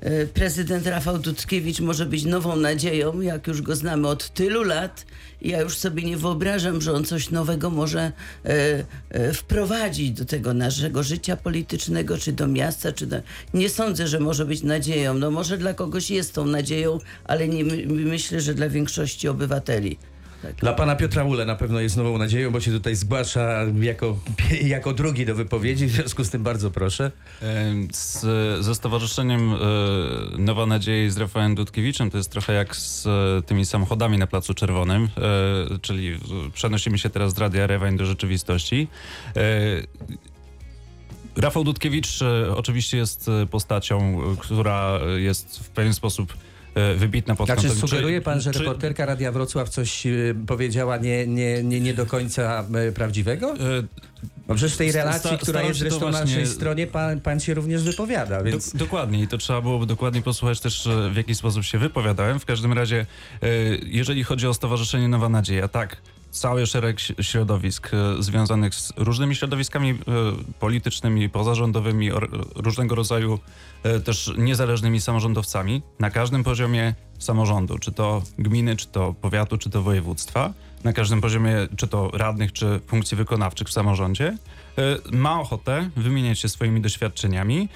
e, 0.00 0.26
prezydent 0.26 0.86
Rafał 0.86 1.18
Dudkiewicz 1.18 1.80
może 1.80 2.06
być 2.06 2.24
nową 2.24 2.56
nadzieją, 2.56 3.20
jak 3.20 3.46
już 3.46 3.62
go 3.62 3.76
znamy 3.76 4.08
od 4.08 4.30
tylu 4.34 4.62
lat. 4.62 5.06
Ja 5.42 5.60
już 5.60 5.76
sobie 5.76 6.02
nie 6.02 6.16
wyobrażam, 6.16 6.80
że 6.80 6.92
on 6.92 7.04
coś 7.04 7.30
nowego 7.30 7.70
może 7.70 8.12
wprowadzić 9.34 10.10
do 10.10 10.24
tego 10.24 10.54
naszego 10.54 11.02
życia 11.02 11.36
politycznego, 11.36 12.18
czy 12.18 12.32
do 12.32 12.46
miasta, 12.46 12.92
czy 12.92 13.06
do... 13.06 13.16
Nie 13.54 13.68
sądzę, 13.68 14.06
że 14.08 14.20
może 14.20 14.44
być 14.44 14.62
nadzieją. 14.62 15.14
No 15.14 15.30
może 15.30 15.58
dla 15.58 15.67
kogoś 15.74 16.10
jest 16.10 16.34
tą 16.34 16.46
nadzieją, 16.46 16.98
ale 17.24 17.48
nie 17.48 17.64
my, 17.64 17.86
myślę, 17.86 18.40
że 18.40 18.54
dla 18.54 18.68
większości 18.68 19.28
obywateli. 19.28 19.98
Tak. 20.42 20.56
Dla 20.56 20.72
pana 20.72 20.96
Piotra 20.96 21.24
Ule 21.24 21.46
na 21.46 21.56
pewno 21.56 21.80
jest 21.80 21.96
nową 21.96 22.18
nadzieją, 22.18 22.50
bo 22.50 22.60
się 22.60 22.70
tutaj 22.70 22.94
zgłasza 22.94 23.64
jako, 23.80 24.18
jako 24.76 24.92
drugi 24.92 25.26
do 25.26 25.34
wypowiedzi, 25.34 25.86
w 25.86 25.90
związku 25.90 26.24
z 26.24 26.30
tym 26.30 26.42
bardzo 26.42 26.70
proszę. 26.70 27.12
Z, 27.92 28.20
ze 28.64 28.74
Stowarzyszeniem 28.74 29.52
e, 29.52 29.56
Nowa 30.38 30.66
Nadzieja 30.66 31.10
z 31.10 31.16
Rafałem 31.16 31.54
Dudkiewiczem 31.54 32.10
to 32.10 32.16
jest 32.18 32.30
trochę 32.30 32.52
jak 32.52 32.76
z 32.76 33.06
e, 33.06 33.42
tymi 33.42 33.66
samochodami 33.66 34.18
na 34.18 34.26
Placu 34.26 34.54
Czerwonym, 34.54 35.08
e, 35.72 35.78
czyli 35.78 36.18
przenosimy 36.54 36.98
się 36.98 37.10
teraz 37.10 37.34
z 37.34 37.38
Radia 37.38 37.66
Rewań 37.66 37.96
do 37.96 38.06
rzeczywistości. 38.06 38.88
Rafał 41.36 41.64
Dudkiewicz 41.64 42.22
e, 42.22 42.56
oczywiście 42.56 42.96
jest 42.96 43.28
e, 43.28 43.46
postacią, 43.46 44.20
e, 44.32 44.36
która 44.38 44.98
jest 45.16 45.58
w 45.58 45.68
pewien 45.70 45.94
sposób 45.94 46.34
wybitna 46.96 47.34
pod 47.36 47.46
Znaczy 47.46 47.68
kątem... 47.68 47.88
sugeruje 47.88 48.20
pan, 48.20 48.40
że 48.40 48.50
czy- 48.52 48.58
reporterka 48.58 49.06
Radia 49.06 49.32
Wrocław 49.32 49.68
coś 49.68 50.06
powiedziała 50.46 50.96
nie, 50.96 51.26
nie, 51.26 51.62
nie, 51.62 51.80
nie 51.80 51.94
do 51.94 52.06
końca 52.06 52.64
prawdziwego? 52.94 53.54
No 54.48 54.54
przecież 54.54 54.74
w 54.74 54.76
tej 54.78 54.92
relacji, 54.92 55.30
sta- 55.30 55.38
która 55.38 55.62
jest 55.62 55.78
zresztą 55.80 56.00
na 56.00 56.10
właśnie- 56.10 56.36
naszej 56.36 56.46
stronie, 56.46 56.86
pan, 56.86 57.20
pan 57.20 57.40
się 57.40 57.54
również 57.54 57.82
wypowiada, 57.82 58.42
więc... 58.42 58.72
Do, 58.72 58.78
dokładnie 58.78 59.22
i 59.22 59.28
to 59.28 59.38
trzeba 59.38 59.60
byłoby 59.60 59.86
dokładnie 59.86 60.22
posłuchać 60.22 60.60
też, 60.60 60.88
w 61.12 61.16
jaki 61.16 61.34
sposób 61.34 61.64
się 61.64 61.78
wypowiadałem. 61.78 62.40
W 62.40 62.44
każdym 62.44 62.72
razie, 62.72 63.06
jeżeli 63.86 64.24
chodzi 64.24 64.46
o 64.46 64.54
Stowarzyszenie 64.54 65.08
Nowa 65.08 65.28
Nadzieja, 65.28 65.68
tak, 65.68 65.96
cały 66.30 66.66
szereg 66.66 67.00
środowisk 67.20 67.90
e, 67.94 68.22
związanych 68.22 68.74
z 68.74 68.92
różnymi 68.96 69.36
środowiskami 69.36 69.90
e, 69.90 69.96
politycznymi, 70.60 71.28
pozarządowymi, 71.28 72.10
różnego 72.54 72.94
rodzaju 72.94 73.38
e, 73.82 74.00
też 74.00 74.32
niezależnymi 74.38 75.00
samorządowcami 75.00 75.82
na 75.98 76.10
każdym 76.10 76.44
poziomie 76.44 76.94
samorządu, 77.18 77.78
czy 77.78 77.92
to 77.92 78.22
gminy, 78.38 78.76
czy 78.76 78.86
to 78.86 79.14
powiatu, 79.20 79.58
czy 79.58 79.70
to 79.70 79.82
województwa, 79.82 80.52
na 80.84 80.92
każdym 80.92 81.20
poziomie, 81.20 81.54
czy 81.76 81.88
to 81.88 82.10
radnych, 82.14 82.52
czy 82.52 82.80
funkcji 82.86 83.16
wykonawczych 83.16 83.68
w 83.68 83.72
samorządzie. 83.72 84.36
ma 85.12 85.40
ochotę 85.40 85.90
wymieniać 85.96 86.38
się 86.38 86.48
swoimi 86.48 86.80
doświadczeniami 86.80 87.68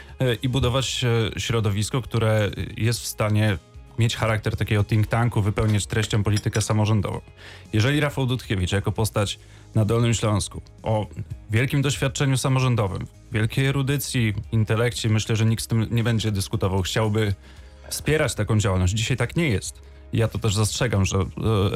i 0.43 0.49
budować 0.49 1.05
środowisko, 1.37 2.03
które 2.03 2.51
jest 2.77 3.01
w 3.01 3.07
stanie 3.07 3.59
mieć 3.99 4.17
charakter 4.17 4.57
takiego 4.57 4.85
think 4.85 5.07
tanku, 5.07 5.43
wypełniać 5.43 5.87
treścią 5.87 6.23
politykę 6.23 6.63
samorządową. 6.63 7.21
Jeżeli 7.73 8.01
Rafał 8.01 8.27
Dudkiewicz 8.27 8.73
jako 8.73 8.93
postać 8.93 9.39
na 9.75 9.85
Dolnym 9.85 10.15
Śląsku 10.15 10.63
o 10.83 11.07
wielkim 11.51 11.83
doświadczeniu 11.83 12.37
samorządowym, 12.37 13.07
wielkiej 13.33 13.67
erudycji, 13.67 14.35
intelekcie, 14.53 15.09
myślę, 15.09 15.37
że 15.37 15.45
nikt 15.45 15.65
z 15.65 15.67
tym 15.67 15.87
nie 15.91 16.05
będzie 16.05 16.33
dyskutował, 16.33 16.83
chciałby 16.83 17.35
wspierać 17.89 18.35
taką 18.35 18.59
działalność. 18.59 18.95
Dzisiaj 18.95 19.17
tak 19.17 19.37
nie 19.37 19.49
jest. 19.49 19.83
Ja 20.13 20.29
to 20.29 20.39
też 20.39 20.55
zastrzegam, 20.55 21.05
że 21.05 21.19
e, 21.19 21.25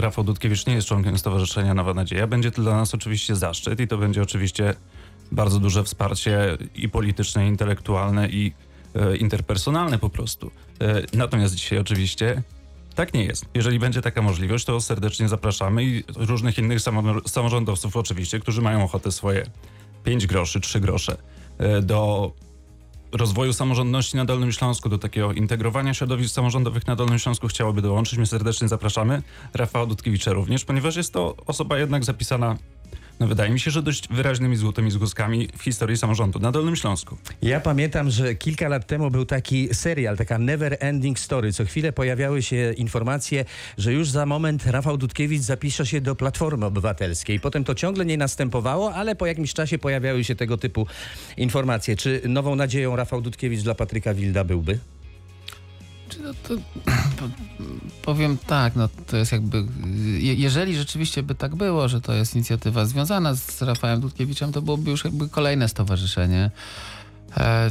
Rafał 0.00 0.24
Dudkiewicz 0.24 0.66
nie 0.66 0.74
jest 0.74 0.88
członkiem 0.88 1.18
Stowarzyszenia 1.18 1.74
Nowa 1.74 1.94
Nadzieja. 1.94 2.26
Będzie 2.26 2.50
to 2.50 2.62
dla 2.62 2.76
nas 2.76 2.94
oczywiście 2.94 3.36
zaszczyt 3.36 3.80
i 3.80 3.88
to 3.88 3.98
będzie 3.98 4.22
oczywiście 4.22 4.74
bardzo 5.32 5.58
duże 5.58 5.84
wsparcie 5.84 6.58
i 6.74 6.88
polityczne, 6.88 7.44
i 7.44 7.48
intelektualne, 7.48 8.28
i 8.28 8.52
interpersonalne 9.16 9.98
po 9.98 10.10
prostu. 10.10 10.50
E, 10.80 11.02
natomiast 11.12 11.54
dzisiaj 11.54 11.78
oczywiście 11.78 12.42
tak 12.94 13.14
nie 13.14 13.24
jest. 13.24 13.46
Jeżeli 13.54 13.78
będzie 13.78 14.02
taka 14.02 14.22
możliwość, 14.22 14.64
to 14.64 14.80
serdecznie 14.80 15.28
zapraszamy 15.28 15.84
i 15.84 16.04
różnych 16.16 16.58
innych 16.58 16.78
samo- 16.80 17.28
samorządowców 17.28 17.96
oczywiście, 17.96 18.40
którzy 18.40 18.62
mają 18.62 18.84
ochotę 18.84 19.12
swoje 19.12 19.46
5 20.04 20.26
groszy, 20.26 20.60
3 20.60 20.80
grosze 20.80 21.16
e, 21.58 21.82
do 21.82 22.32
rozwoju 23.12 23.52
samorządności 23.52 24.16
na 24.16 24.24
Dolnym 24.24 24.52
Śląsku, 24.52 24.88
do 24.88 24.98
takiego 24.98 25.32
integrowania 25.32 25.94
środowisk 25.94 26.34
samorządowych 26.34 26.86
na 26.86 26.96
Dolnym 26.96 27.18
Śląsku 27.18 27.48
chciałoby 27.48 27.82
dołączyć. 27.82 28.18
My 28.18 28.26
serdecznie 28.26 28.68
zapraszamy. 28.68 29.22
Rafała 29.54 29.86
Dudkiewicza 29.86 30.32
również, 30.32 30.64
ponieważ 30.64 30.96
jest 30.96 31.12
to 31.12 31.36
osoba 31.46 31.78
jednak 31.78 32.04
zapisana, 32.04 32.56
no 33.20 33.26
wydaje 33.26 33.50
mi 33.50 33.60
się, 33.60 33.70
że 33.70 33.82
dość 33.82 34.08
wyraźnymi 34.08 34.56
złotymi 34.56 34.90
zgłoskami 34.90 35.48
w 35.56 35.62
historii 35.62 35.96
samorządu 35.96 36.38
na 36.38 36.52
Dolnym 36.52 36.76
Śląsku. 36.76 37.16
Ja 37.42 37.60
pamiętam, 37.60 38.10
że 38.10 38.34
kilka 38.34 38.68
lat 38.68 38.86
temu 38.86 39.10
był 39.10 39.24
taki 39.24 39.74
serial, 39.74 40.16
taka 40.16 40.38
Never 40.38 40.76
Ending 40.80 41.18
Story. 41.18 41.52
Co 41.52 41.64
chwilę 41.64 41.92
pojawiały 41.92 42.42
się 42.42 42.72
informacje, 42.76 43.44
że 43.78 43.92
już 43.92 44.10
za 44.10 44.26
moment 44.26 44.66
Rafał 44.66 44.96
Dudkiewicz 44.96 45.42
zapisze 45.42 45.86
się 45.86 46.00
do 46.00 46.14
Platformy 46.14 46.66
Obywatelskiej. 46.66 47.40
Potem 47.40 47.64
to 47.64 47.74
ciągle 47.74 48.04
nie 48.04 48.16
następowało, 48.16 48.94
ale 48.94 49.16
po 49.16 49.26
jakimś 49.26 49.54
czasie 49.54 49.78
pojawiały 49.78 50.24
się 50.24 50.34
tego 50.34 50.58
typu 50.58 50.86
informacje. 51.36 51.96
Czy 51.96 52.20
nową 52.28 52.56
nadzieją 52.56 52.96
Rafał 52.96 53.20
Dudkiewicz 53.20 53.62
dla 53.62 53.74
Patryka 53.74 54.14
Wilda 54.14 54.44
byłby? 54.44 54.78
Czy 56.08 56.22
no 56.22 56.34
to, 56.34 56.54
po- 57.16 57.28
powiem 58.02 58.38
tak, 58.46 58.76
no 58.76 58.88
to 59.06 59.16
jest 59.16 59.32
jakby, 59.32 59.64
je, 60.18 60.34
jeżeli 60.34 60.76
rzeczywiście 60.76 61.22
by 61.22 61.34
tak 61.34 61.54
było, 61.54 61.88
że 61.88 62.00
to 62.00 62.12
jest 62.12 62.34
inicjatywa 62.34 62.84
związana 62.84 63.34
z 63.34 63.62
Rafałem 63.62 64.00
Dudkiewiczem, 64.00 64.52
to 64.52 64.62
byłoby 64.62 64.90
już 64.90 65.04
jakby 65.04 65.28
kolejne 65.28 65.68
stowarzyszenie. 65.68 66.50
E, 67.36 67.70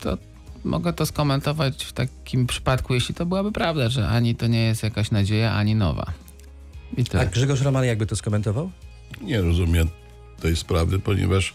to 0.00 0.18
mogę 0.64 0.92
to 0.92 1.06
skomentować 1.06 1.84
w 1.84 1.92
takim 1.92 2.46
przypadku, 2.46 2.94
jeśli 2.94 3.14
to 3.14 3.26
byłaby 3.26 3.52
prawda, 3.52 3.88
że 3.88 4.08
ani 4.08 4.34
to 4.34 4.46
nie 4.46 4.62
jest 4.62 4.82
jakaś 4.82 5.10
nadzieja, 5.10 5.54
ani 5.54 5.74
nowa. 5.74 6.12
I 6.96 7.04
A. 7.18 7.24
Grzegorz 7.26 7.60
Roman 7.60 7.84
jakby 7.84 8.06
to 8.06 8.16
skomentował? 8.16 8.70
Nie 9.20 9.40
rozumiem 9.40 9.88
tej 10.40 10.56
sprawy, 10.56 10.98
ponieważ 10.98 11.54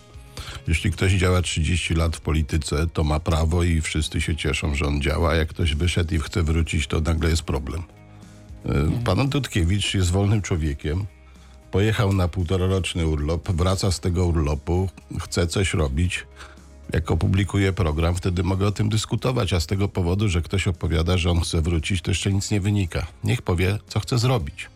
jeśli 0.67 0.91
ktoś 0.91 1.11
działa 1.11 1.41
30 1.41 1.93
lat 1.93 2.15
w 2.15 2.21
polityce, 2.21 2.87
to 2.87 3.03
ma 3.03 3.19
prawo 3.19 3.63
i 3.63 3.81
wszyscy 3.81 4.21
się 4.21 4.35
cieszą, 4.35 4.75
że 4.75 4.85
on 4.85 5.01
działa. 5.01 5.35
Jak 5.35 5.49
ktoś 5.49 5.75
wyszedł 5.75 6.15
i 6.15 6.19
chce 6.19 6.43
wrócić, 6.43 6.87
to 6.87 7.01
nagle 7.01 7.29
jest 7.29 7.43
problem. 7.43 7.83
Y, 8.65 9.03
Pan 9.05 9.29
Dudkiewicz 9.29 9.93
jest 9.93 10.11
wolnym 10.11 10.41
człowiekiem. 10.41 11.05
Pojechał 11.71 12.13
na 12.13 12.27
półtororoczny 12.27 13.07
urlop, 13.07 13.51
wraca 13.51 13.91
z 13.91 13.99
tego 13.99 14.25
urlopu, 14.25 14.89
chce 15.19 15.47
coś 15.47 15.73
robić. 15.73 16.25
Jak 16.93 17.11
opublikuję 17.11 17.73
program, 17.73 18.15
wtedy 18.15 18.43
mogę 18.43 18.67
o 18.67 18.71
tym 18.71 18.89
dyskutować, 18.89 19.53
a 19.53 19.59
z 19.59 19.67
tego 19.67 19.87
powodu, 19.87 20.29
że 20.29 20.41
ktoś 20.41 20.67
opowiada, 20.67 21.17
że 21.17 21.31
on 21.31 21.39
chce 21.39 21.61
wrócić, 21.61 22.01
to 22.01 22.11
jeszcze 22.11 22.33
nic 22.33 22.51
nie 22.51 22.61
wynika. 22.61 23.07
Niech 23.23 23.41
powie, 23.41 23.79
co 23.87 23.99
chce 23.99 24.17
zrobić. 24.17 24.72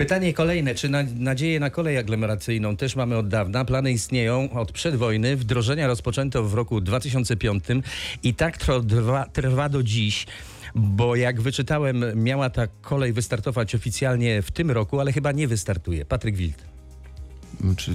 Pytanie 0.00 0.34
kolejne. 0.34 0.74
Czy 0.74 0.88
na, 0.88 1.02
nadzieję 1.16 1.60
na 1.60 1.70
kolej 1.70 1.98
aglomeracyjną 1.98 2.76
też 2.76 2.96
mamy 2.96 3.16
od 3.16 3.28
dawna? 3.28 3.64
Plany 3.64 3.92
istnieją 3.92 4.50
od 4.52 4.72
przedwojny. 4.72 5.36
Wdrożenia 5.36 5.86
rozpoczęto 5.86 6.44
w 6.44 6.54
roku 6.54 6.80
2005 6.80 7.64
i 8.22 8.34
tak 8.34 8.56
trwa, 8.56 9.26
trwa 9.32 9.68
do 9.68 9.82
dziś. 9.82 10.26
Bo 10.74 11.16
jak 11.16 11.40
wyczytałem, 11.40 12.04
miała 12.14 12.50
ta 12.50 12.66
kolej 12.66 13.12
wystartować 13.12 13.74
oficjalnie 13.74 14.42
w 14.42 14.50
tym 14.50 14.70
roku, 14.70 15.00
ale 15.00 15.12
chyba 15.12 15.32
nie 15.32 15.48
wystartuje. 15.48 16.04
Patryk 16.04 16.36
Wild. 16.36 16.64
Czy, 17.76 17.94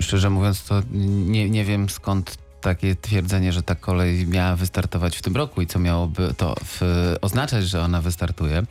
szczerze 0.00 0.30
mówiąc, 0.30 0.64
to 0.64 0.82
nie, 0.92 1.50
nie 1.50 1.64
wiem 1.64 1.88
skąd 1.88 2.38
takie 2.60 2.96
twierdzenie, 2.96 3.52
że 3.52 3.62
ta 3.62 3.74
kolej 3.74 4.26
miała 4.26 4.56
wystartować 4.56 5.16
w 5.16 5.22
tym 5.22 5.36
roku 5.36 5.62
i 5.62 5.66
co 5.66 5.78
miałoby 5.78 6.34
to 6.36 6.54
w, 6.64 6.80
oznaczać, 7.22 7.68
że 7.68 7.82
ona 7.82 8.00
wystartuje, 8.00 8.62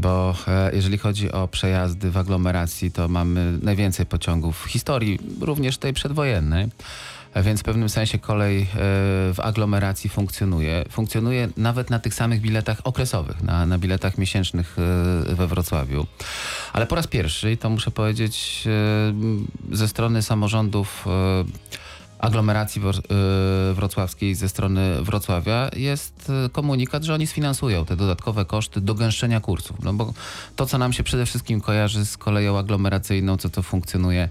bo 0.00 0.34
e, 0.48 0.70
jeżeli 0.74 0.98
chodzi 0.98 1.32
o 1.32 1.48
przejazdy 1.48 2.10
w 2.10 2.16
aglomeracji, 2.16 2.92
to 2.92 3.08
mamy 3.08 3.58
najwięcej 3.62 4.06
pociągów 4.06 4.62
w 4.62 4.68
historii, 4.68 5.18
również 5.40 5.78
tej 5.78 5.92
przedwojennej. 5.92 6.68
E, 7.34 7.42
Więc 7.42 7.60
w 7.60 7.64
pewnym 7.64 7.88
sensie 7.88 8.18
kolej 8.18 8.62
e, 8.62 8.66
w 9.34 9.40
aglomeracji 9.42 10.10
funkcjonuje. 10.10 10.84
Funkcjonuje 10.90 11.48
nawet 11.56 11.90
na 11.90 11.98
tych 11.98 12.14
samych 12.14 12.40
biletach 12.40 12.78
okresowych, 12.84 13.42
na, 13.42 13.66
na 13.66 13.78
biletach 13.78 14.18
miesięcznych 14.18 14.76
we 15.26 15.46
Wrocławiu. 15.46 16.06
Ale 16.72 16.86
po 16.86 16.94
raz 16.94 17.06
pierwszy, 17.06 17.52
i 17.52 17.58
to 17.58 17.70
muszę 17.70 17.90
powiedzieć, 17.90 18.64
ze 19.72 19.88
strony 19.88 20.22
samorządów 20.22 21.06
aglomeracji 22.22 22.82
e, 22.82 23.74
wrocławskiej, 23.74 24.34
ze 24.34 24.48
strony 24.48 25.02
Wrocławia, 25.02 25.70
jest 25.76 26.32
e, 26.46 26.48
komunikat, 26.48 27.04
że 27.04 27.14
oni 27.14 27.26
sfinansują 27.26 27.84
te 27.84 27.96
dodatkowe 27.96 28.44
koszty 28.44 28.80
do 28.80 28.94
gęszczenia 28.94 29.40
kursów. 29.40 29.76
No 29.82 29.94
bo 29.94 30.14
to, 30.56 30.66
co 30.66 30.78
nam 30.78 30.92
się 30.92 31.02
przede 31.02 31.26
wszystkim 31.26 31.60
kojarzy 31.60 32.06
z 32.06 32.16
koleją 32.16 32.58
aglomeracyjną, 32.58 33.36
co 33.36 33.48
to 33.48 33.62
funkcjonuje 33.62 34.22
e, 34.22 34.28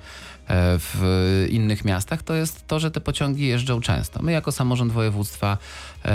w 0.80 1.48
innych 1.50 1.86
miastach, 1.86 2.24
to 2.24 2.34
jest 2.34 2.68
to, 2.68 2.80
że 2.80 2.92
te 2.92 3.02
pociągi 3.02 3.48
jeżdżą 3.48 3.82
często. 3.82 4.22
My 4.24 4.32
jako 4.32 4.52
samorząd 4.52 4.92
województwa 4.92 5.58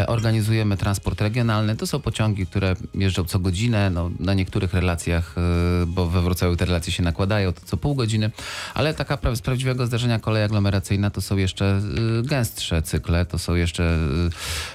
organizujemy 0.06 0.76
transport 0.76 1.20
regionalny. 1.20 1.76
To 1.76 1.86
są 1.86 2.00
pociągi, 2.00 2.46
które 2.46 2.76
jeżdżą 2.94 3.24
co 3.24 3.38
godzinę, 3.38 3.90
no, 3.90 4.10
na 4.20 4.34
niektórych 4.34 4.74
relacjach, 4.74 5.34
e, 5.38 5.86
bo 5.86 6.06
we 6.06 6.22
Wrocławiu 6.22 6.56
te 6.56 6.64
relacje 6.64 6.92
się 6.92 7.02
nakładają, 7.02 7.52
to 7.52 7.60
co 7.64 7.76
pół 7.76 7.94
godziny, 7.94 8.30
ale 8.74 8.94
taka 8.94 9.16
pra- 9.16 9.36
z 9.36 9.40
prawdziwego 9.42 9.86
zdarzenia 9.86 10.18
kolej 10.18 10.42
aglomeracyjna 10.42 11.10
to 11.10 11.20
są 11.20 11.36
jeszcze 11.36 11.64
e, 11.64 12.22
gęstsze 12.22 12.82
cykle, 12.82 13.26
to 13.26 13.38
są 13.38 13.54
jeszcze 13.54 13.84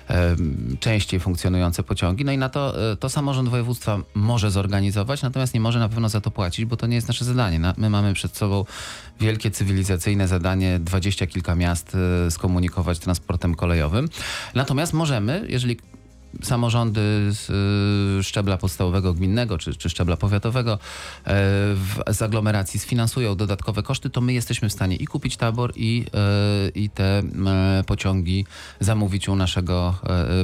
e, 0.10 0.16
e, 0.16 0.36
częściej 0.80 1.20
funkcjonujące 1.20 1.84
pociągi. 1.84 2.26
No 2.26 2.32
i 2.32 2.38
na 2.38 2.50
to, 2.50 2.92
e, 2.92 2.96
to 2.96 3.10
samorząd 3.10 3.50
województwa 3.50 4.00
może 4.14 4.52
zorganizować, 4.52 5.22
natomiast 5.22 5.54
nie 5.54 5.60
może 5.60 5.80
na 5.80 5.90
pewno 5.90 6.10
za 6.10 6.22
to 6.22 6.32
płacić, 6.32 6.66
bo 6.66 6.78
to 6.78 6.88
nie 6.88 6.96
jest 6.96 7.08
nasze 7.08 7.26
zadanie. 7.26 7.60
My 7.78 7.90
mamy 7.90 8.14
przed 8.14 8.38
sobą 8.38 8.66
wielkie 9.20 9.52
cywilizacyjne 9.52 10.28
zadanie, 10.28 10.80
dwadzieścia 10.80 11.28
kilka 11.28 11.56
miast 11.56 11.98
e, 12.28 12.32
skomunikować 12.32 13.00
transportem 13.00 13.56
kolejowym. 13.56 14.10
Natomiast 14.56 14.94
możemy, 15.02 15.46
jeżeli 15.50 15.78
samorządy 16.44 17.02
z 17.30 17.50
y, 18.20 18.24
szczebla 18.24 18.58
podstawowego 18.58 19.14
gminnego 19.14 19.58
czy, 19.58 19.76
czy 19.76 19.90
szczebla 19.90 20.18
powiatowego 20.18 20.74
e, 20.74 20.78
w, 21.76 22.04
z 22.12 22.22
aglomeracji 22.22 22.80
sfinansują 22.80 23.36
dodatkowe 23.36 23.84
koszty, 23.84 24.10
to 24.10 24.22
my 24.22 24.34
jesteśmy 24.34 24.70
w 24.70 24.74
stanie 24.74 24.96
i 24.96 25.08
kupić 25.08 25.38
tabor 25.38 25.74
i, 25.76 26.06
e, 26.14 26.70
i 26.70 26.90
te 26.90 27.20
e, 27.20 27.84
pociągi 27.88 28.46
zamówić 28.80 29.30
u 29.30 29.36
naszego 29.36 29.96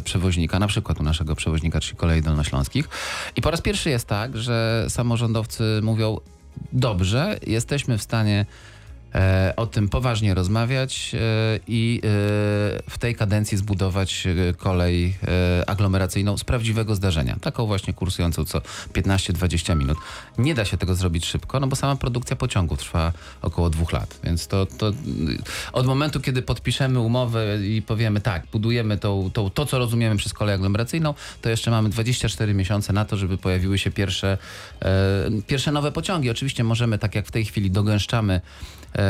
przewoźnika, 0.04 0.60
na 0.60 0.68
przykład 0.68 1.00
u 1.00 1.04
naszego 1.04 1.36
przewoźnika, 1.36 1.80
czyli 1.80 1.98
kolei 1.98 2.22
dolnośląskich. 2.22 2.90
I 3.36 3.42
po 3.42 3.52
raz 3.52 3.62
pierwszy 3.62 3.90
jest 3.90 4.08
tak, 4.08 4.38
że 4.38 4.86
samorządowcy 4.90 5.80
mówią, 5.84 6.18
dobrze, 6.74 7.40
jesteśmy 7.48 7.98
w 7.98 8.04
stanie 8.04 8.46
o 9.56 9.66
tym 9.68 9.90
poważnie 9.90 10.34
rozmawiać 10.34 11.16
e, 11.16 11.20
i 11.68 12.02
e, 12.04 12.08
w 12.90 12.98
tej 13.00 13.16
kadencji 13.16 13.58
zbudować 13.58 14.28
e, 14.28 14.54
kolej 14.54 15.16
e, 15.28 15.70
aglomeracyjną 15.70 16.38
z 16.38 16.44
prawdziwego 16.44 16.96
zdarzenia. 16.96 17.38
Taką 17.42 17.66
właśnie 17.66 17.94
kursującą 17.94 18.46
co 18.46 18.62
15-20 18.94 19.76
minut. 19.76 19.98
Nie 20.38 20.56
da 20.56 20.66
się 20.66 20.78
tego 20.78 20.96
zrobić 20.96 21.26
szybko, 21.26 21.60
no 21.60 21.68
bo 21.68 21.76
sama 21.76 21.96
produkcja 21.96 22.36
pociągów 22.36 22.80
trwa 22.80 23.14
około 23.42 23.70
dwóch 23.70 23.94
lat. 23.94 24.20
Więc 24.24 24.48
to, 24.48 24.66
to 24.66 24.92
od 25.74 25.86
momentu, 25.86 26.20
kiedy 26.20 26.42
podpiszemy 26.42 27.00
umowę 27.00 27.68
i 27.68 27.82
powiemy 27.82 28.22
tak, 28.22 28.44
budujemy 28.52 28.98
tą, 28.98 29.32
tą, 29.34 29.50
to, 29.50 29.66
co 29.66 29.78
rozumiemy 29.78 30.18
przez 30.18 30.34
kolej 30.34 30.56
aglomeracyjną, 30.56 31.14
to 31.42 31.50
jeszcze 31.50 31.72
mamy 31.72 31.90
24 31.90 32.54
miesiące 32.54 32.94
na 32.94 33.06
to, 33.06 33.18
żeby 33.18 33.38
pojawiły 33.38 33.78
się 33.78 33.92
pierwsze, 33.92 34.38
e, 34.82 35.30
pierwsze 35.48 35.72
nowe 35.72 35.92
pociągi. 35.92 36.30
Oczywiście 36.30 36.64
możemy, 36.64 36.98
tak 36.98 37.16
jak 37.16 37.26
w 37.26 37.32
tej 37.32 37.46
chwili 37.46 37.72
dogęszczamy 37.72 38.42
e, 38.94 39.07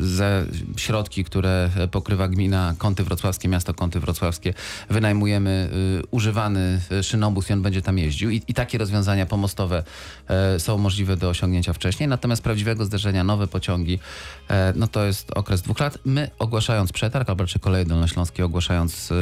za 0.00 0.42
środki, 0.76 1.24
które 1.24 1.70
pokrywa 1.90 2.28
gmina 2.28 2.74
Kąty 2.78 3.04
Wrocławskie, 3.04 3.48
miasto 3.48 3.74
Kąty 3.74 4.00
Wrocławskie, 4.00 4.54
wynajmujemy 4.90 5.70
y, 6.02 6.06
używany 6.10 6.80
y, 6.92 7.02
szynobus 7.02 7.50
i 7.50 7.52
on 7.52 7.62
będzie 7.62 7.82
tam 7.82 7.98
jeździł. 7.98 8.30
I, 8.30 8.42
i 8.48 8.54
takie 8.54 8.78
rozwiązania 8.78 9.26
pomostowe 9.26 9.82
e, 10.28 10.60
są 10.60 10.78
możliwe 10.78 11.16
do 11.16 11.28
osiągnięcia 11.28 11.72
wcześniej. 11.72 12.08
Natomiast 12.08 12.42
prawdziwego 12.42 12.84
zderzenia, 12.84 13.24
nowe 13.24 13.46
pociągi, 13.46 13.98
e, 14.48 14.72
no 14.76 14.88
to 14.88 15.04
jest 15.04 15.30
okres 15.30 15.62
dwóch 15.62 15.80
lat. 15.80 15.98
My 16.04 16.30
ogłaszając 16.38 16.92
przetarg, 16.92 17.30
albo 17.30 17.42
raczej 17.44 17.60
Koleje 17.60 17.84
Dolnośląskie 17.84 18.44
ogłaszając 18.44 19.10
y, 19.10 19.14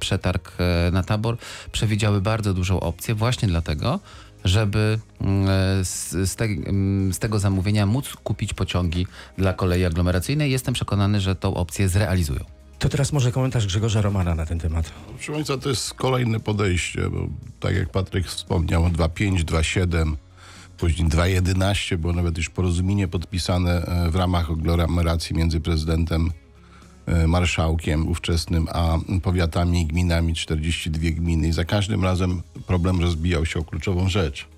przetarg 0.00 0.52
e, 0.58 0.90
na 0.90 1.02
tabor, 1.02 1.36
przewidziały 1.72 2.20
bardzo 2.20 2.54
dużą 2.54 2.80
opcję 2.80 3.14
właśnie 3.14 3.48
dlatego, 3.48 4.00
żeby 4.44 4.98
mm, 5.20 5.48
e, 5.48 5.84
z, 5.84 6.36
te, 6.36 6.44
mm, 6.44 7.12
z 7.12 7.18
tego 7.18 7.38
zamówienia 7.38 7.86
móc 7.86 8.14
kupić 8.24 8.54
pociągi 8.54 9.06
dla 9.38 9.52
kolei 9.52 9.84
aglomeracyjnej. 9.84 10.50
Jestem 10.50 10.74
przekonany, 10.74 11.20
że 11.20 11.36
tą 11.36 11.54
opcję 11.54 11.88
zrealizują. 11.88 12.44
To 12.78 12.88
teraz 12.88 13.12
może 13.12 13.32
komentarz 13.32 13.66
Grzegorza 13.66 14.02
Romana 14.02 14.34
na 14.34 14.46
ten 14.46 14.58
temat. 14.58 14.92
Proszę 15.14 15.32
Państwa, 15.32 15.58
to 15.58 15.68
jest 15.68 15.94
kolejne 15.94 16.40
podejście, 16.40 17.10
bo 17.10 17.28
tak 17.60 17.76
jak 17.76 17.90
Patryk 17.90 18.26
wspomniał, 18.26 18.84
2.5, 18.84 19.44
2.7, 19.44 20.16
później 20.78 21.08
2.11, 21.08 21.96
było 21.96 22.12
nawet 22.12 22.36
już 22.38 22.50
porozumienie 22.50 23.08
podpisane 23.08 23.82
e, 23.82 24.10
w 24.10 24.16
ramach 24.16 24.50
aglomeracji 24.50 25.36
między 25.36 25.60
prezydentem, 25.60 26.30
marszałkiem 27.26 28.08
ówczesnym, 28.08 28.66
a 28.72 28.98
powiatami 29.22 29.82
i 29.82 29.86
gminami, 29.86 30.34
42 30.34 31.10
gminy. 31.10 31.48
I 31.48 31.52
za 31.52 31.64
każdym 31.64 32.04
razem 32.04 32.42
problem 32.66 33.00
rozbijał 33.00 33.46
się 33.46 33.60
o 33.60 33.64
kluczową 33.64 34.08
rzecz. 34.08 34.48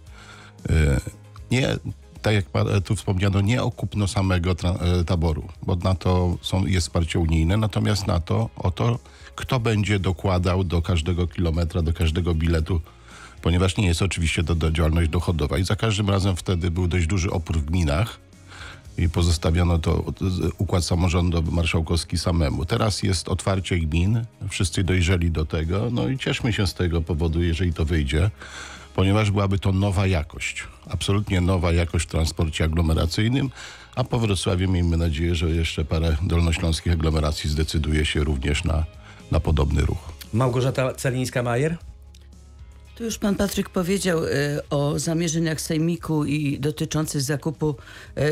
E, 0.71 1.00
Nie, 1.50 1.76
tak 2.23 2.35
jak 2.35 2.45
tu 2.85 2.97
wspomniano, 2.97 3.40
nie 3.40 3.62
o 3.62 3.71
kupno 3.71 4.09
samego 4.09 4.50
e, 4.50 5.04
taboru, 5.04 5.49
bo 5.62 5.76
na 5.76 5.95
to 5.95 6.38
są, 6.42 6.66
jest 6.66 6.87
wsparcie 6.87 7.19
unijne, 7.19 7.57
natomiast 7.57 8.07
na 8.07 8.21
to, 8.21 8.50
o 8.57 8.71
to, 8.71 8.99
kto 9.35 9.61
będzie 9.61 9.99
dokładał 9.99 10.64
do 10.64 10.83
każdego 10.83 11.26
kilometra, 11.26 11.83
do 11.83 11.92
każdego 11.92 12.35
biletu, 12.35 12.80
ponieważ 13.42 13.76
nie 13.76 13.87
jest 13.87 14.02
oczywiście 14.02 14.45
to 14.45 14.54
do 14.54 14.71
działalność 14.71 15.11
dochodowa. 15.11 15.59
I 15.59 15.64
za 15.64 15.76
każdym 15.76 16.11
razem 16.11 16.37
wtedy 16.37 16.71
był 16.71 16.88
dość 16.88 17.07
duży 17.07 17.30
opór 17.30 17.59
w 17.59 17.64
gminach 17.64 18.19
i 18.99 19.09
pozostawiono 19.09 19.78
to 19.78 20.04
układ 20.59 20.85
samorządowy 20.85 21.50
marszałkowski 21.50 22.18
samemu. 22.18 22.64
Teraz 22.64 23.02
jest 23.02 23.28
otwarcie 23.28 23.78
gmin, 23.78 24.25
wszyscy 24.49 24.85
dojrzeli 24.85 25.30
do 25.30 25.44
tego, 25.44 25.88
no 25.92 26.09
i 26.09 26.18
cieszmy 26.18 26.52
się 26.52 26.66
z 26.66 26.75
tego 26.75 27.02
powodu, 27.02 27.42
jeżeli 27.42 27.73
to 27.73 27.85
wyjdzie, 27.85 28.30
ponieważ 28.94 29.30
byłaby 29.30 29.59
to 29.59 29.73
nowa 29.73 30.06
jakość, 30.06 30.64
absolutnie 30.90 31.40
nowa 31.40 31.73
jakość 31.73 32.06
w 32.06 32.11
transporcie 32.11 32.64
aglomeracyjnym, 32.64 33.50
a 33.94 34.04
po 34.04 34.18
Wrocławiu 34.18 34.70
miejmy 34.70 34.97
nadzieję, 34.97 35.35
że 35.35 35.50
jeszcze 35.50 35.85
parę 35.85 36.16
dolnośląskich 36.23 36.92
aglomeracji 36.92 37.50
zdecyduje 37.50 38.04
się 38.04 38.25
również 38.25 38.64
na, 38.64 38.85
na 39.30 39.40
podobny 39.40 39.80
ruch. 39.80 40.12
Małgorzata 40.32 40.92
Celińska-Majer? 40.92 41.75
Tu 43.00 43.04
już 43.04 43.19
pan 43.19 43.35
Patryk 43.35 43.69
powiedział 43.69 44.25
e, 44.25 44.28
o 44.71 44.99
zamierzeniach 44.99 45.61
Sejmiku 45.61 46.25
i 46.25 46.59
dotyczących 46.59 47.23
zakupu 47.23 47.75
e, 48.16 48.23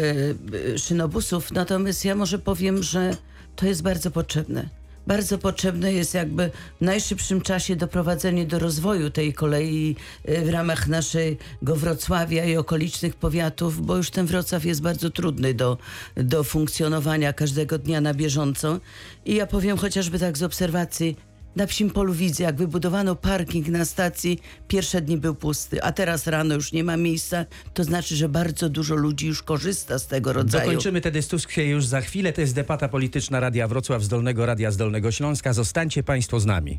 e, 0.74 0.78
szynobusów, 0.78 1.52
natomiast 1.52 2.04
ja 2.04 2.14
może 2.14 2.38
powiem, 2.38 2.82
że 2.82 3.16
to 3.56 3.66
jest 3.66 3.82
bardzo 3.82 4.10
potrzebne. 4.10 4.68
Bardzo 5.06 5.38
potrzebne 5.38 5.92
jest 5.92 6.14
jakby 6.14 6.50
w 6.80 6.84
najszybszym 6.84 7.40
czasie 7.40 7.76
doprowadzenie 7.76 8.46
do 8.46 8.58
rozwoju 8.58 9.10
tej 9.10 9.32
kolei 9.32 9.96
w 10.24 10.48
ramach 10.48 10.88
naszego 10.88 11.76
Wrocławia 11.76 12.44
i 12.44 12.56
okolicznych 12.56 13.16
powiatów, 13.16 13.86
bo 13.86 13.96
już 13.96 14.10
ten 14.10 14.26
Wrocław 14.26 14.64
jest 14.64 14.82
bardzo 14.82 15.10
trudny 15.10 15.54
do, 15.54 15.78
do 16.16 16.44
funkcjonowania 16.44 17.32
każdego 17.32 17.78
dnia 17.78 18.00
na 18.00 18.14
bieżąco. 18.14 18.80
I 19.24 19.34
ja 19.34 19.46
powiem 19.46 19.76
chociażby 19.76 20.18
tak 20.18 20.38
z 20.38 20.42
obserwacji, 20.42 21.16
na 21.58 21.66
Psim 21.66 21.90
Polu 21.90 22.12
widzę, 22.12 22.44
jak 22.44 22.56
wybudowano 22.56 23.16
parking 23.16 23.68
na 23.68 23.84
stacji, 23.84 24.40
pierwsze 24.68 25.00
dni 25.00 25.16
był 25.16 25.34
pusty, 25.34 25.82
a 25.82 25.92
teraz 25.92 26.26
rano 26.26 26.54
już 26.54 26.72
nie 26.72 26.84
ma 26.84 26.96
miejsca. 26.96 27.44
To 27.74 27.84
znaczy, 27.84 28.16
że 28.16 28.28
bardzo 28.28 28.68
dużo 28.68 28.94
ludzi 28.94 29.26
już 29.26 29.42
korzysta 29.42 29.98
z 29.98 30.06
tego 30.06 30.32
rodzaju. 30.32 30.64
Dokończymy 30.64 31.00
tę 31.00 31.10
dyskusję 31.10 31.64
już 31.70 31.86
za 31.86 32.00
chwilę. 32.00 32.32
To 32.32 32.40
jest 32.40 32.54
debata 32.54 32.88
polityczna 32.88 33.40
Radia 33.40 33.68
Wrocław 33.68 34.02
z 34.02 34.08
Dolnego 34.08 34.46
Radia 34.46 34.70
z 34.70 34.76
Dolnego 34.76 35.12
Śląska. 35.12 35.52
Zostańcie 35.52 36.02
Państwo 36.02 36.40
z 36.40 36.46
nami. 36.46 36.78